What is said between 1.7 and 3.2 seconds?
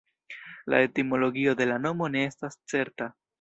la nomo ne estas certa.